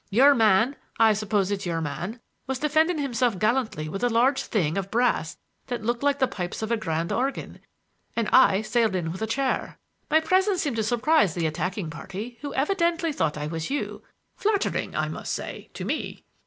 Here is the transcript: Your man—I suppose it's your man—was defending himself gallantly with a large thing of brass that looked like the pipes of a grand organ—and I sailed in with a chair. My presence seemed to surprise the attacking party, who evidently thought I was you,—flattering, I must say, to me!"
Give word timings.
Your 0.09 0.33
man—I 0.33 1.13
suppose 1.13 1.51
it's 1.51 1.67
your 1.67 1.79
man—was 1.79 2.57
defending 2.57 2.97
himself 2.97 3.37
gallantly 3.37 3.87
with 3.87 4.03
a 4.03 4.09
large 4.09 4.41
thing 4.41 4.75
of 4.75 4.89
brass 4.89 5.37
that 5.67 5.83
looked 5.83 6.01
like 6.01 6.17
the 6.17 6.27
pipes 6.27 6.63
of 6.63 6.71
a 6.71 6.75
grand 6.75 7.11
organ—and 7.11 8.27
I 8.29 8.63
sailed 8.63 8.95
in 8.95 9.11
with 9.11 9.21
a 9.21 9.27
chair. 9.27 9.77
My 10.09 10.19
presence 10.19 10.63
seemed 10.63 10.77
to 10.77 10.83
surprise 10.83 11.35
the 11.35 11.45
attacking 11.45 11.91
party, 11.91 12.39
who 12.41 12.51
evidently 12.55 13.13
thought 13.13 13.37
I 13.37 13.45
was 13.45 13.69
you,—flattering, 13.69 14.95
I 14.95 15.07
must 15.07 15.31
say, 15.33 15.69
to 15.75 15.85
me!" 15.85 16.23